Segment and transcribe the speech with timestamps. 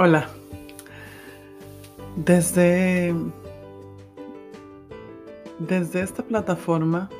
[0.00, 0.28] Hola.
[2.24, 3.12] Desde,
[5.58, 7.10] desde esta plataforma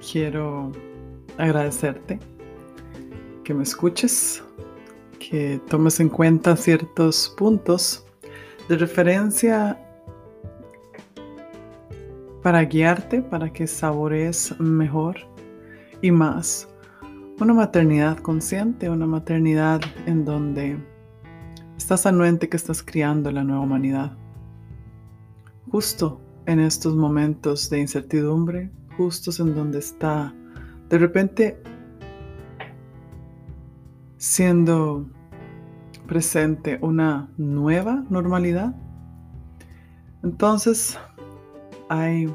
[0.00, 0.72] quiero
[1.38, 2.18] agradecerte
[3.44, 4.42] que me escuches,
[5.20, 8.04] que tomes en cuenta ciertos puntos
[8.68, 9.78] de referencia
[12.42, 15.18] para guiarte, para que saborees mejor
[16.02, 16.68] y más
[17.40, 20.93] una maternidad consciente, una maternidad en donde
[21.76, 24.16] Estás anuente que estás criando la nueva humanidad.
[25.70, 30.32] Justo en estos momentos de incertidumbre, justos en donde está
[30.88, 31.62] de repente
[34.18, 35.06] siendo
[36.06, 38.74] presente una nueva normalidad.
[40.22, 40.98] Entonces
[41.88, 42.32] hay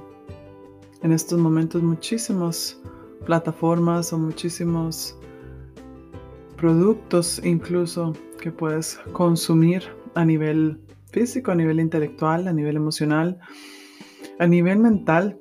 [1.02, 2.80] en estos momentos muchísimas
[3.26, 5.18] plataformas o muchísimos
[6.58, 9.84] productos incluso que puedes consumir
[10.16, 10.80] a nivel
[11.12, 13.40] físico, a nivel intelectual, a nivel emocional,
[14.40, 15.40] a nivel mental.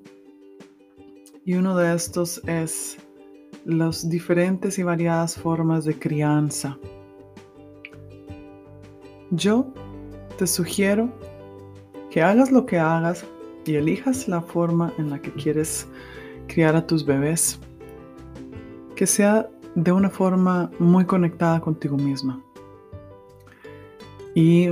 [1.45, 2.99] Y uno de estos es
[3.65, 6.79] las diferentes y variadas formas de crianza.
[9.31, 9.73] Yo
[10.39, 11.11] te sugiero
[12.11, 13.25] que hagas lo que hagas
[13.65, 15.87] y elijas la forma en la que quieres
[16.47, 17.61] criar a tus bebés,
[18.97, 22.43] que sea de una forma muy conectada contigo misma.
[24.41, 24.69] ¿Y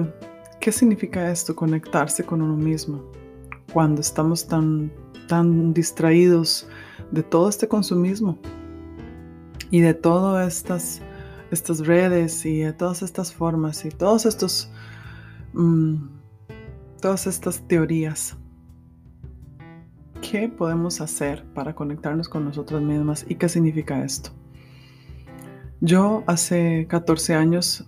[0.61, 3.03] qué significa esto, conectarse con uno mismo?
[3.73, 4.93] Cuando estamos tan,
[5.27, 6.69] tan distraídos
[7.11, 8.39] de todo este consumismo
[9.73, 11.03] y de todas estas,
[11.51, 14.71] estas redes y de todas estas formas y todos estos,
[15.53, 15.97] mm,
[17.01, 18.37] todas estas teorías.
[20.23, 24.31] ¿Qué podemos hacer para conectarnos con nosotras mismas y qué significa esto?
[25.81, 27.85] Yo hace 14 años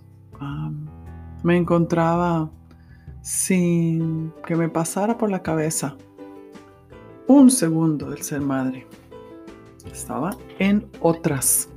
[1.43, 2.49] me encontraba
[3.21, 5.95] sin que me pasara por la cabeza
[7.27, 8.87] un segundo del ser madre.
[9.91, 11.69] Estaba en otras.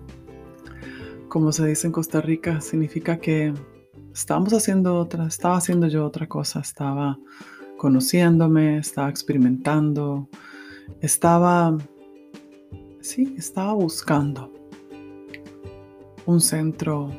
[1.28, 3.52] Como se dice en Costa Rica, significa que
[4.14, 7.18] estábamos haciendo otra, estaba haciendo yo otra cosa, estaba
[7.76, 10.28] conociéndome, estaba experimentando,
[11.00, 11.76] estaba,
[13.00, 14.52] sí, estaba buscando
[16.26, 17.10] un centro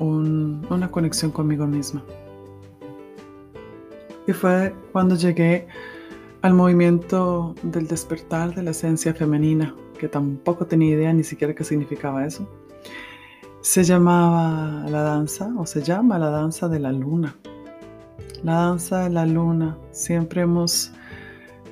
[0.00, 2.02] una conexión conmigo misma.
[4.26, 5.66] Y fue cuando llegué
[6.42, 11.64] al movimiento del despertar de la esencia femenina, que tampoco tenía idea ni siquiera qué
[11.64, 12.48] significaba eso.
[13.60, 17.36] Se llamaba la danza, o se llama la danza de la luna.
[18.44, 19.76] La danza de la luna.
[19.90, 20.92] Siempre hemos,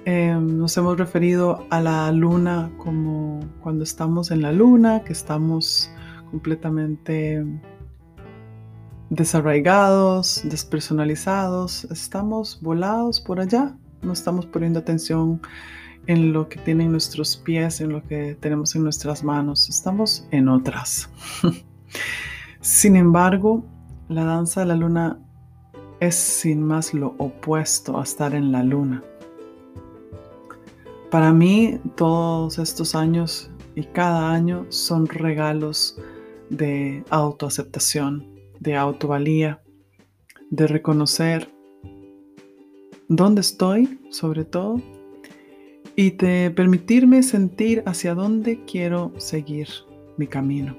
[0.04, 5.90] em, nos hemos referido a la luna como cuando estamos en la luna, que estamos
[6.30, 7.44] completamente
[9.10, 15.40] desarraigados, despersonalizados, estamos volados por allá, no estamos poniendo atención
[16.06, 20.48] en lo que tienen nuestros pies, en lo que tenemos en nuestras manos, estamos en
[20.48, 21.10] otras.
[22.60, 23.64] sin embargo,
[24.08, 25.18] la danza de la luna
[26.00, 29.02] es sin más lo opuesto a estar en la luna.
[31.10, 35.98] Para mí, todos estos años y cada año son regalos
[36.50, 39.62] de autoaceptación, de autovalía,
[40.50, 41.48] de reconocer
[43.08, 44.80] dónde estoy, sobre todo,
[45.94, 49.68] y de permitirme sentir hacia dónde quiero seguir
[50.16, 50.76] mi camino.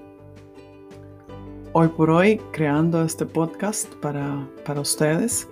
[1.73, 5.47] Hoy por hoy, creando este podcast para, para ustedes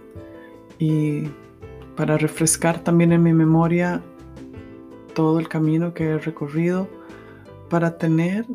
[0.80, 1.24] y
[1.96, 4.02] para refrescar también en mi memoria
[5.14, 6.88] todo el camino que he recorrido,
[7.70, 8.46] para tener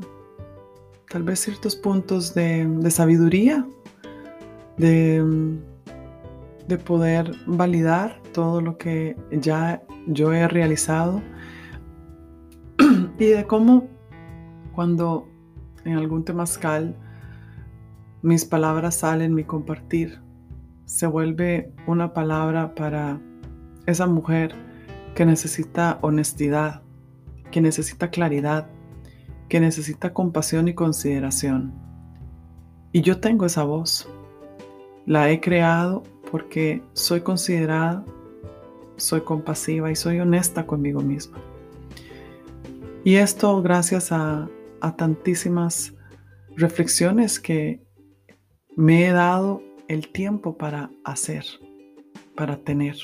[1.10, 3.66] tal vez ciertos puntos de, sabiduría,
[4.76, 5.58] de,
[6.68, 11.20] de, poder validar todo lo que ya yo he realizado
[13.18, 13.88] y de cómo
[14.72, 15.28] cuando
[15.84, 16.94] en algún temazcal
[18.22, 20.20] mis palabras salen, mi compartir,
[20.84, 23.20] se vuelve una palabra para
[23.86, 24.54] esa mujer
[25.16, 26.82] que necesita honestidad,
[27.50, 28.68] que necesita claridad,
[29.50, 31.74] que necesita compasión y consideración.
[32.92, 34.08] Y yo tengo esa voz.
[35.06, 38.04] La he creado porque soy considerada,
[38.96, 41.38] soy compasiva y soy honesta conmigo misma.
[43.02, 44.48] Y esto gracias a,
[44.96, 45.94] tantísimas
[46.56, 47.82] reflexiones que
[48.76, 51.44] me he dado el tiempo para hacer,
[52.36, 52.96] para tener.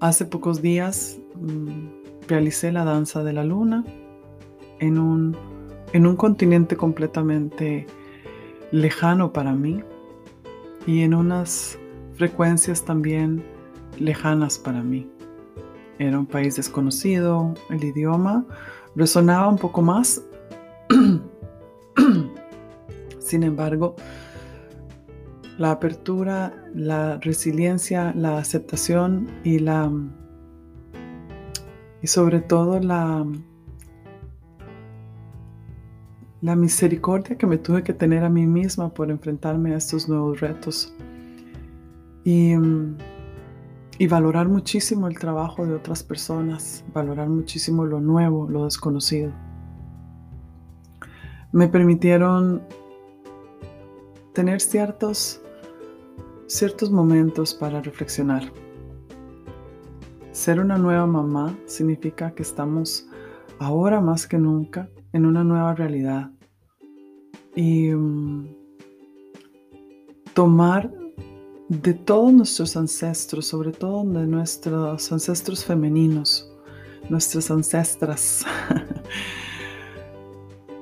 [0.00, 3.84] Hace pocos días mm, realicé la danza de la luna
[4.80, 5.36] en un,
[5.92, 7.86] en un continente completamente
[8.70, 9.82] lejano para mí,
[10.86, 11.78] y en unas
[12.14, 13.42] frecuencias también
[13.98, 15.10] lejanas para mí.
[15.98, 18.44] Era un país desconocido, el idioma
[18.96, 20.22] resonaba un poco más.
[23.18, 23.94] Sin embargo,
[25.58, 29.90] la apertura, la resiliencia, la aceptación y la
[32.02, 33.24] y sobre todo la
[36.44, 40.40] la misericordia que me tuve que tener a mí misma por enfrentarme a estos nuevos
[40.40, 40.92] retos
[42.22, 42.52] y,
[43.96, 49.32] y valorar muchísimo el trabajo de otras personas, valorar muchísimo lo nuevo, lo desconocido.
[51.50, 52.62] Me permitieron
[54.34, 55.40] tener ciertos,
[56.46, 58.52] ciertos momentos para reflexionar.
[60.32, 63.08] Ser una nueva mamá significa que estamos
[63.58, 66.28] ahora más que nunca en una nueva realidad
[67.54, 68.48] y mm,
[70.34, 70.92] tomar
[71.68, 76.50] de todos nuestros ancestros, sobre todo de nuestros ancestros femeninos,
[77.08, 78.44] nuestras ancestras,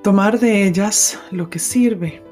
[0.02, 2.22] tomar de ellas lo que sirve.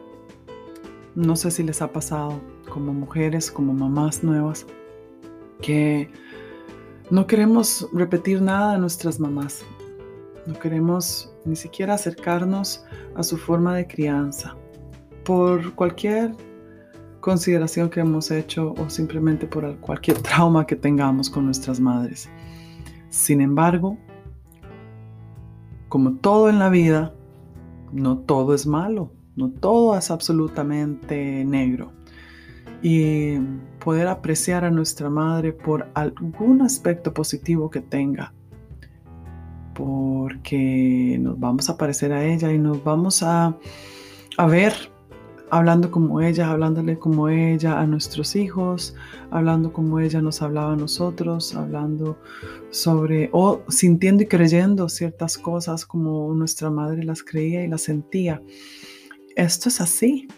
[1.14, 4.64] No sé si les ha pasado como mujeres, como mamás nuevas,
[5.60, 6.10] que
[7.10, 9.62] no queremos repetir nada de nuestras mamás.
[10.46, 12.84] No queremos ni siquiera acercarnos
[13.14, 14.56] a su forma de crianza
[15.24, 16.34] por cualquier
[17.20, 22.28] consideración que hemos hecho o simplemente por cualquier trauma que tengamos con nuestras madres.
[23.10, 23.98] Sin embargo,
[25.88, 27.14] como todo en la vida,
[27.92, 31.92] no todo es malo, no todo es absolutamente negro.
[32.82, 33.38] Y
[33.84, 38.32] poder apreciar a nuestra madre por algún aspecto positivo que tenga
[39.80, 43.56] porque nos vamos a parecer a ella y nos vamos a,
[44.36, 44.74] a ver
[45.50, 48.94] hablando como ella, hablándole como ella a nuestros hijos,
[49.30, 52.18] hablando como ella nos hablaba a nosotros, hablando
[52.70, 58.40] sobre o sintiendo y creyendo ciertas cosas como nuestra madre las creía y las sentía.
[59.36, 60.28] Esto es así.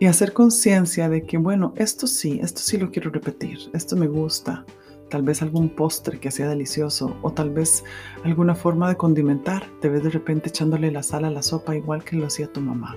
[0.00, 4.08] Y hacer conciencia de que, bueno, esto sí, esto sí lo quiero repetir, esto me
[4.08, 4.66] gusta,
[5.14, 7.84] tal vez algún postre que sea delicioso o tal vez
[8.24, 12.02] alguna forma de condimentar, te ves de repente echándole la sal a la sopa igual
[12.02, 12.96] que lo hacía tu mamá.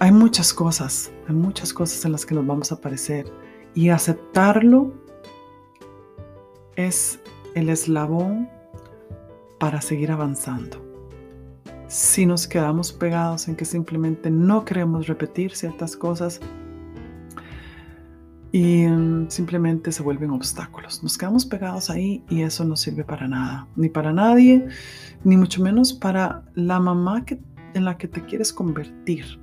[0.00, 3.24] Hay muchas cosas, hay muchas cosas en las que nos vamos a parecer
[3.74, 4.92] y aceptarlo
[6.76, 7.20] es
[7.54, 8.50] el eslabón
[9.58, 10.76] para seguir avanzando.
[11.86, 16.38] Si nos quedamos pegados en que simplemente no queremos repetir ciertas cosas,
[18.52, 21.02] y mm, simplemente se vuelven obstáculos.
[21.02, 24.66] Nos quedamos pegados ahí y eso no sirve para nada, ni para nadie,
[25.24, 27.40] ni mucho menos para la mamá que,
[27.74, 29.38] en la que te quieres convertir.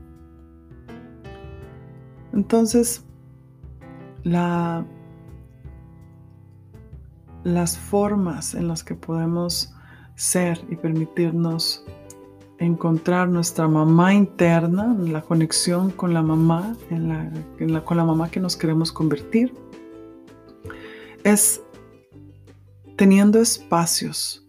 [2.34, 3.06] Entonces,
[4.24, 4.86] la,
[7.44, 9.74] las formas en las que podemos
[10.16, 11.86] ser y permitirnos
[12.60, 16.76] encontrar nuestra mamá interna, la conexión con la mamá,
[17.84, 19.54] con la mamá que nos queremos convertir,
[21.24, 21.62] es
[22.96, 24.48] teniendo espacios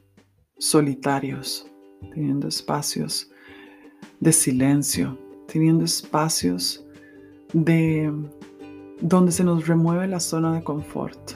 [0.59, 1.67] solitarios,
[2.15, 3.31] teniendo espacios
[4.21, 6.85] de silencio, teniendo espacios
[7.53, 8.13] de
[9.01, 11.33] donde se nos remueve la zona de confort,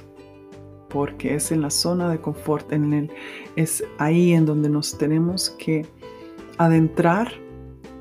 [0.89, 3.11] porque es en la zona de confort, en el,
[3.57, 5.87] es ahí en donde nos tenemos que
[6.61, 7.33] adentrar,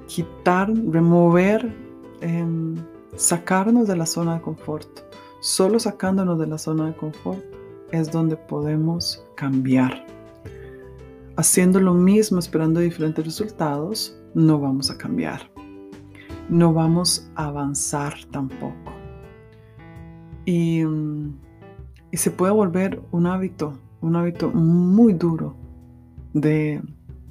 [0.08, 1.74] quitar, remover,
[2.20, 2.76] em,
[3.16, 5.00] sacarnos de la zona de confort.
[5.40, 7.40] Solo sacándonos de la zona de confort
[7.94, 10.06] es donde podemos cambiar.
[11.38, 15.50] Haciendo lo mismo, esperando diferentes resultados, no vamos a cambiar.
[16.50, 18.92] No vamos a avanzar tampoco.
[20.44, 20.84] Y,
[22.12, 25.56] y se puede volver un hábito, un hábito muy duro
[26.34, 26.82] de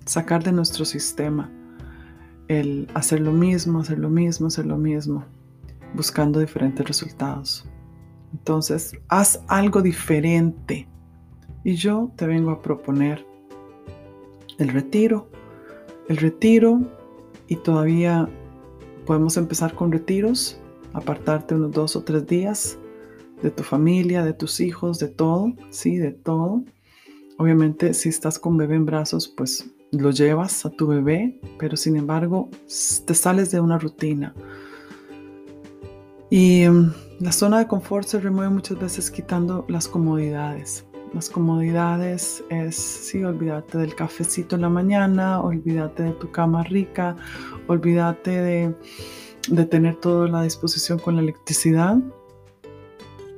[0.08, 1.50] sacar de nuestro sistema
[2.48, 5.24] el hacer lo mismo, hacer lo mismo, hacer lo mismo,
[5.94, 7.68] buscando diferentes resultados.
[8.32, 10.88] Entonces, haz algo diferente.
[11.62, 13.26] Y yo te vengo a proponer
[14.58, 15.28] el retiro.
[16.08, 16.80] El retiro
[17.46, 18.28] y todavía
[19.04, 20.58] podemos empezar con retiros,
[20.94, 22.78] apartarte unos dos o tres días
[23.42, 26.64] de tu familia, de tus hijos, de todo, sí, de todo.
[27.36, 31.97] Obviamente, si estás con bebé en brazos, pues lo llevas a tu bebé, pero sin
[31.97, 32.49] embargo
[33.04, 34.35] te sales de una rutina.
[36.30, 40.85] Y mm, la zona de confort se remueve muchas veces quitando las comodidades.
[41.14, 47.16] Las comodidades es, sí, olvídate del cafecito en la mañana, olvídate de tu cama rica,
[47.66, 48.75] olvídate
[49.49, 51.97] de tener todo a la disposición con la electricidad.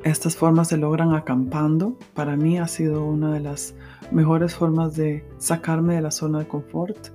[0.02, 1.96] Estas formas se logran acampando.
[2.14, 3.74] Para mí ha sido una de las
[4.12, 7.08] mejores formas de sacarme de la zona de confort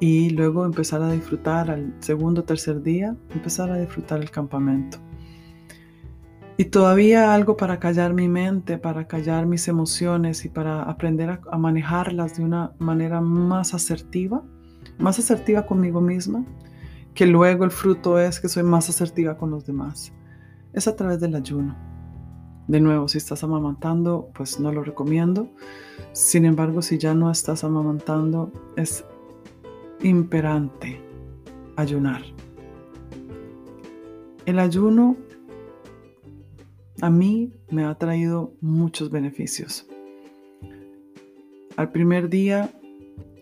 [0.00, 4.98] y luego empezar a disfrutar al segundo o tercer día, empezar a disfrutar el campamento.
[6.56, 11.40] Y todavía algo para callar mi mente, para callar mis emociones y para aprender a,
[11.50, 14.42] a manejarlas de una manera más asertiva,
[14.98, 16.44] más asertiva conmigo misma,
[17.14, 20.12] que luego el fruto es que soy más asertiva con los demás.
[20.72, 21.91] Es a través del ayuno.
[22.68, 25.48] De nuevo, si estás amamantando, pues no lo recomiendo.
[26.12, 29.04] Sin embargo, si ya no estás amamantando, es
[30.02, 31.00] imperante
[31.76, 32.22] ayunar.
[34.46, 35.16] El ayuno
[37.00, 39.86] a mí me ha traído muchos beneficios.
[41.76, 42.70] Al primer día,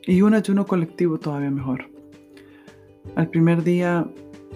[0.07, 1.91] y un ayuno colectivo todavía mejor.
[3.17, 4.11] Al primer día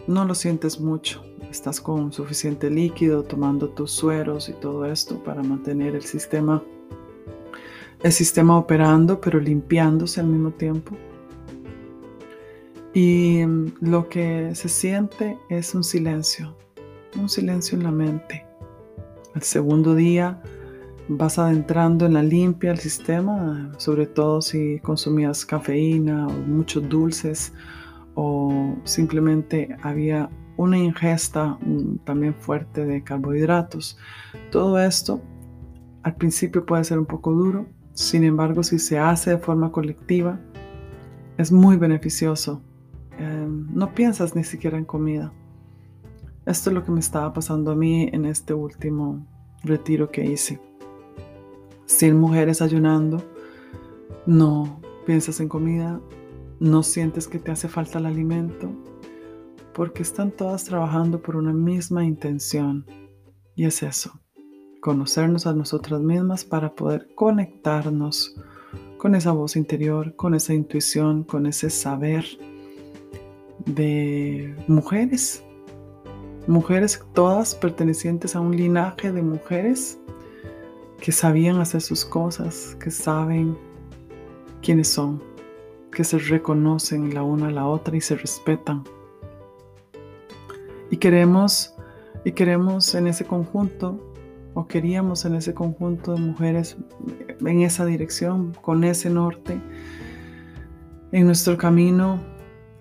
[0.07, 5.43] no lo sientes mucho, estás con suficiente líquido, tomando tus sueros y todo esto para
[5.43, 6.63] mantener el sistema,
[8.03, 10.97] el sistema operando, pero limpiándose al mismo tiempo.
[12.93, 13.43] Y
[13.81, 16.57] lo que se siente es un silencio,
[17.17, 18.45] un silencio en la mente.
[19.35, 20.43] El segundo día
[21.09, 27.53] vas adentrando en la limpia del sistema, sobre todo si consumías cafeína o muchos dulces
[28.15, 31.59] o simplemente había una ingesta
[32.05, 33.99] también fuerte de carbohidratos.
[34.51, 35.21] Todo esto
[36.03, 40.39] al principio puede ser un poco duro, sin embargo si se hace de forma colectiva
[41.39, 42.63] es muy beneficioso.
[43.19, 45.33] Em, no piensas ni siquiera en comida.
[46.47, 49.27] Esto es lo que me estaba pasando a mí en este último
[49.63, 50.61] retiro que hice.
[51.87, 53.23] Sin mujeres ayunando,
[54.27, 56.01] no piensas en comida,
[56.61, 58.71] no sientes que te hace falta el alimento,
[59.75, 62.87] porque están todas trabajando por una misma intención.
[63.55, 64.21] Y es eso,
[64.81, 68.35] conocernos a nosotras mismas para poder conectarnos
[68.97, 72.25] con esa voz interior, con esa intuición, con ese saber
[73.67, 75.45] de mujeres.
[76.47, 79.99] Mujeres todas pertenecientes a un linaje de mujeres
[81.01, 83.57] que sabían hacer sus cosas, que saben
[84.63, 85.35] quiénes son
[85.95, 88.85] que se reconocen la una a la otra y se respetan.
[90.91, 91.75] Y queremos,
[92.25, 94.13] y queremos en ese conjunto,
[94.55, 96.77] o queríamos en ese conjunto de mujeres
[97.41, 99.61] en esa dirección, con ese norte,
[101.13, 102.21] en nuestro camino,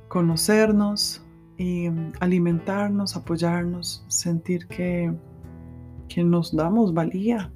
[0.08, 1.24] conocernos
[1.58, 5.12] y alimentarnos, apoyarnos, sentir que,
[6.08, 7.52] que nos damos valía,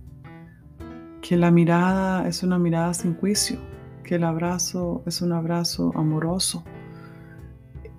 [1.21, 3.59] que la mirada es una mirada sin juicio,
[4.03, 6.63] que el abrazo es un abrazo amoroso.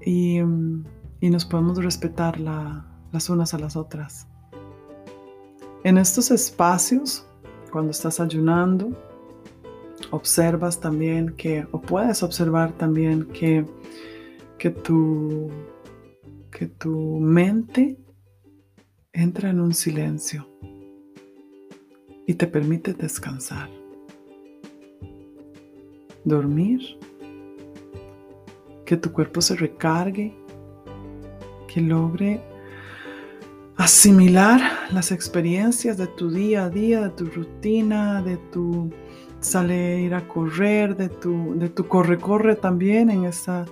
[0.05, 0.41] Y,
[1.21, 4.27] nos podemos respetar las unas a las otras.
[5.85, 7.27] En estos espacios,
[7.73, 8.91] cuando estás ayunando,
[10.11, 13.65] observas también que, o puedes observar también que,
[14.59, 15.51] que, tu,
[16.51, 17.99] que tu mente
[19.13, 20.49] entra en un silencio
[22.27, 23.69] y te permite descansar
[26.29, 26.99] dormir,
[28.85, 30.35] que tu cuerpo se recargue,
[31.73, 32.41] que logre
[33.77, 34.61] asimilar
[34.91, 38.91] las experiencias de tu día a día, de tu rutina, de tu
[39.41, 43.67] salir a correr, de tu, de tu corre-corre también en, esa,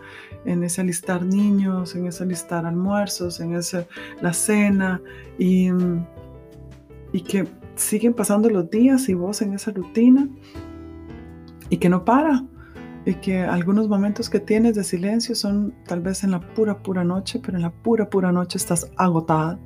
[0.44, 3.86] en ese alistar niños, en ese alistar almuerzos, en esa,
[4.20, 5.00] la cena
[5.38, 5.70] y,
[7.12, 10.28] y que siguen pasando los días y vos en esa rutina
[11.68, 12.44] y que no para.
[13.06, 17.04] Y que algunos momentos que tienes de silencio son tal vez en la pura, pura
[17.04, 19.58] noche, pero en la pura, pura noche estás agotada.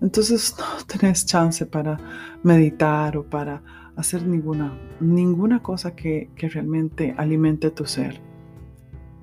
[0.00, 1.98] Entonces no tenés chance para
[2.42, 3.62] meditar o para
[3.96, 8.20] hacer ninguna, ninguna cosa que, que realmente alimente tu ser.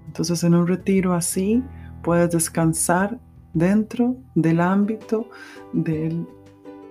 [0.06, 1.64] Entonces en un retiro así
[2.04, 3.20] puedes descansar
[3.54, 5.30] dentro del ámbito
[5.72, 6.28] del,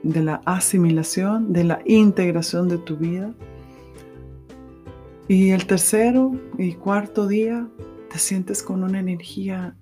[0.02, 3.34] de la asimilación, de la integración de tu vida
[5.28, 7.66] y el tercero y cuarto día
[8.10, 9.76] te sientes con una energía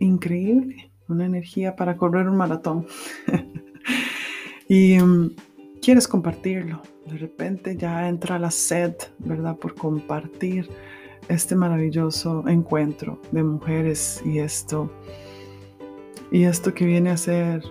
[0.00, 2.86] increíble, una energía para correr un maratón.
[4.68, 5.30] y mm,
[5.82, 6.82] quieres compartirlo.
[7.06, 9.56] De repente ya entra la sed, ¿verdad?
[9.56, 10.68] Por compartir
[11.28, 14.90] este maravilloso encuentro de mujeres y esto.
[16.30, 17.62] Y esto que viene a ser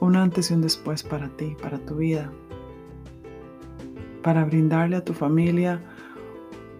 [0.00, 2.32] un antes y un después para ti, para tu vida.
[4.22, 5.82] Para brindarle a tu familia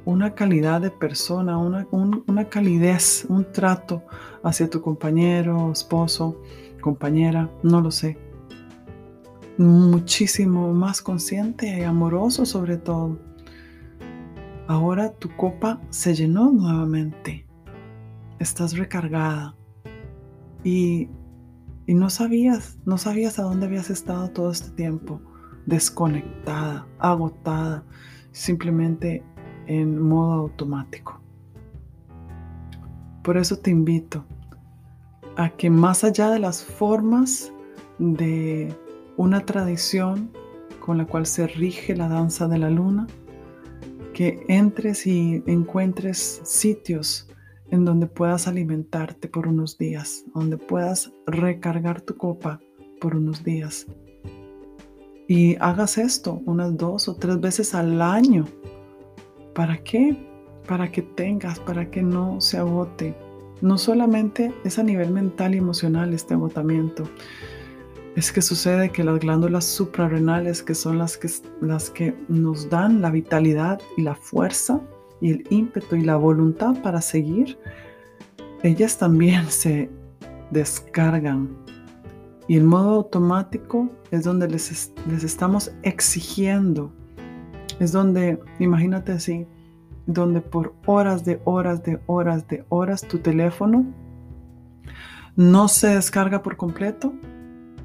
[0.05, 4.03] una calidad de persona, una, una calidez, un trato
[4.43, 6.41] hacia tu compañero, esposo,
[6.81, 8.19] compañera, no lo sé.
[9.57, 13.19] Muchísimo más consciente y amoroso sobre todo.
[14.67, 17.47] Ahora tu copa se llenó nuevamente.
[18.39, 19.55] Estás recargada.
[20.65, 21.09] Y,
[21.87, 25.21] y no sabías, no sabías a dónde habías estado todo este tiempo.
[25.67, 27.85] Desconectada, agotada,
[28.33, 29.23] simplemente
[29.67, 31.21] en modo automático.
[33.23, 34.25] Por eso te invito
[35.37, 37.53] a que más allá de las formas
[37.99, 38.75] de
[39.17, 40.31] una tradición
[40.81, 43.07] con la cual se rige la danza de la luna,
[44.13, 47.29] que entres y encuentres sitios
[47.71, 52.61] en donde puedas alimentarte por unos días, donde puedas recargar tu copa
[53.01, 53.87] por unos días.
[55.27, 58.45] Y hagas esto unas dos o tres veces al año.
[59.55, 60.17] ¿Para qué?
[60.67, 63.15] Para que tengas, para que no se agote.
[63.61, 67.05] No solamente es a nivel mental y emocional este agotamiento,
[68.17, 71.29] es que sucede que las glándulas suprarrenales, que son las que,
[71.61, 74.81] las que nos dan la vitalidad y la fuerza
[75.21, 77.59] y el ímpetu y la voluntad para seguir,
[78.63, 79.91] ellas también se
[80.51, 81.57] descargan.
[82.47, 86.93] Y el modo automático es donde les, les estamos exigiendo.
[87.81, 89.47] Es donde, imagínate así,
[90.07, 93.87] donde por horas de horas de horas de horas tu teléfono
[95.37, 97.13] no se descarga por completo,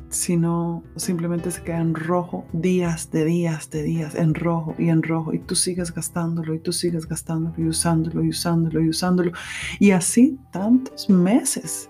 [0.10, 5.02] sino simplemente se queda en rojo días de días de días, en rojo y en
[5.02, 9.32] rojo, y tú sigues gastándolo y tú sigues gastándolo y usándolo y usándolo y usándolo,
[9.80, 11.90] y así tantos meses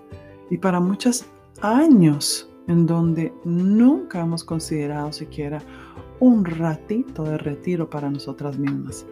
[0.50, 1.26] y para muchos
[1.62, 5.60] años en donde nunca hemos considerado siquiera
[6.20, 9.06] un ratito de retiro para nosotras mismas.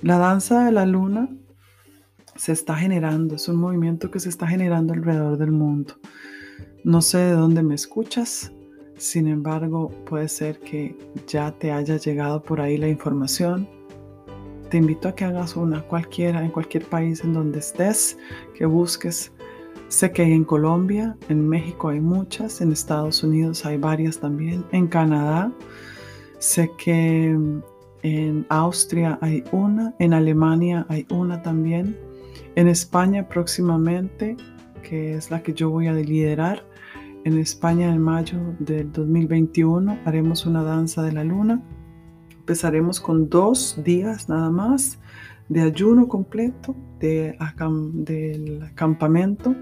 [0.00, 1.28] La danza de la luna
[2.36, 5.94] se está generando, es un movimiento que se está generando alrededor del mundo.
[6.84, 8.52] No sé de dónde me escuchas,
[8.96, 13.68] sin embargo puede ser que ya te haya llegado por ahí la información.
[14.70, 18.18] Te invito a que hagas una cualquiera, en cualquier país en donde estés,
[18.54, 19.32] que busques.
[19.88, 24.86] Sé que en Colombia, en México hay muchas, en Estados Unidos hay varias también, en
[24.86, 25.50] Canadá.
[26.38, 27.36] Sé que
[28.02, 31.96] en Austria hay una, en Alemania hay una también,
[32.54, 34.36] en España próximamente,
[34.82, 36.64] que es la que yo voy a liderar,
[37.24, 41.62] en España en mayo del 2021 haremos una danza de la luna.
[42.30, 44.98] Empezaremos con dos días nada más
[45.48, 47.36] de ayuno completo de,
[47.94, 49.54] del campamento.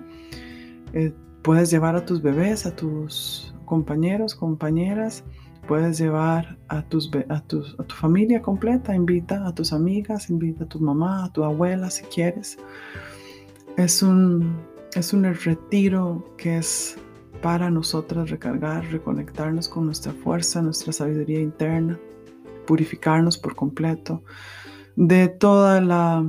[0.93, 5.25] Eh, puedes llevar a tus bebés, a tus compañeros, compañeras
[5.67, 10.79] Puedes llevar a, tus, a, tu familia completa, invita a tus amigas, invita a tu
[10.79, 12.57] mamá, a tu abuela si quieres.
[13.77, 14.57] Es un,
[14.95, 16.97] es un retiro que es
[17.43, 21.99] para nosotras recargar, reconectarnos con nuestra fuerza, nuestra sabiduría interna,
[22.65, 24.23] purificarnos por completo
[24.97, 26.29] de toda la,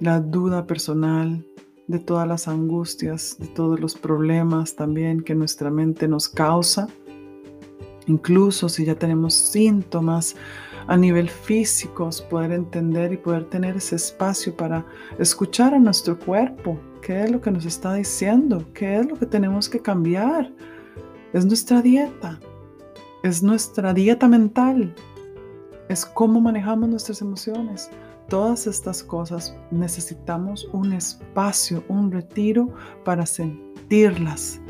[0.00, 1.46] la duda personal,
[1.86, 6.88] de todas las angustias, de todos los problemas también que nuestra mente nos causa
[8.06, 10.36] Incluso si ya tenemos síntomas
[10.86, 14.86] a nivel físico, poder entender y poder tener ese espacio para
[15.18, 19.26] escuchar a nuestro cuerpo, qué es lo que nos está diciendo, qué es lo que
[19.26, 20.52] tenemos que cambiar.
[21.32, 22.38] Es nuestra dieta,
[23.24, 24.94] es nuestra dieta mental,
[25.88, 27.90] es cómo manejamos nuestras emociones.
[28.28, 34.60] Todas estas cosas necesitamos un espacio, un retiro para sentirlas,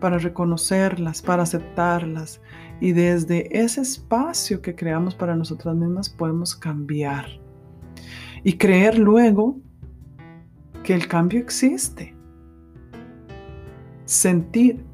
[0.00, 2.40] para reconocerlas, para aceptarlas
[2.80, 7.26] y desde ese espacio que creamos para nosotras mismas podemos cambiar.
[8.44, 9.58] Y creer luego
[10.82, 12.14] que el cambio existe.
[14.04, 14.84] Sentir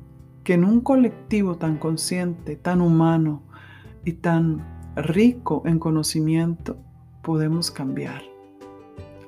[0.45, 3.42] que en un colectivo tan consciente, tan humano
[4.05, 6.76] y tan rico en conocimiento,
[7.22, 8.22] podemos cambiar.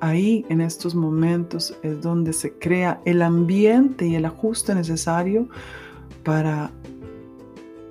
[0.01, 5.47] Ahí, en estos momentos, es donde se crea el ambiente y el ajuste necesario
[6.23, 6.71] para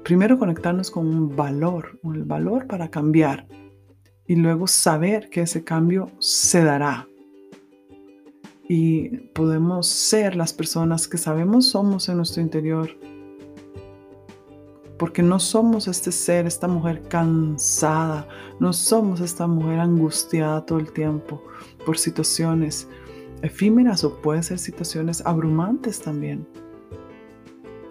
[0.05, 3.47] primero conectarnos con un valor, el valor para cambiar
[4.27, 7.09] y luego saber que ese cambio se dará.
[8.69, 12.91] Y podemos ser las personas que sabemos somos en nuestro interior,
[14.99, 18.29] porque no somos este ser, esta mujer cansada,
[18.61, 21.43] no somos esta mujer angustiada todo el tiempo
[21.85, 22.89] por situaciones
[23.43, 26.47] efímeras o pueden ser situaciones abrumantes también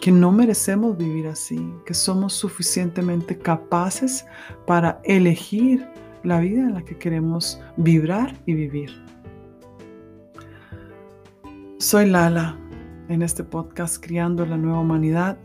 [0.04, 4.26] que no merecemos vivir así, que somos suficientemente capaces
[4.68, 5.88] para elegir
[6.24, 8.92] la vida en la que queremos vibrar y vivir.
[11.78, 12.58] Soy Lala
[13.08, 15.38] en este podcast Criando la Nueva Humanidad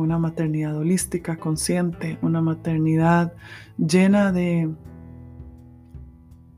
[0.00, 3.34] una maternidad holística, consciente, una maternidad
[3.76, 4.70] llena de,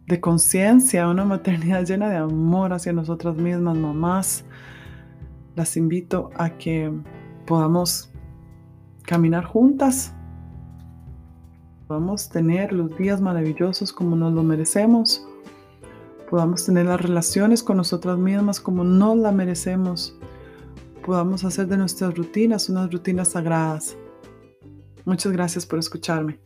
[0.07, 4.45] de conciencia, una maternidad llena de amor hacia nosotras mismas, mamás.
[5.57, 6.93] Las invito a que
[7.47, 8.11] podamos
[9.03, 10.13] caminar juntas,
[11.87, 15.27] podamos tener los días maravillosos como nos lo merecemos,
[16.29, 20.19] podamos tener las relaciones con nosotras mismas como nos la merecemos
[21.05, 23.97] podamos hacer de nuestras rutinas unas rutinas sagradas.
[25.05, 26.41] Muchas gracias por escucharme.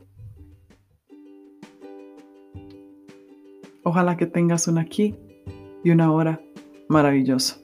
[3.84, 5.16] Ojalá que tengas una aquí
[5.84, 6.40] y una hora
[6.88, 7.58] maravillosa.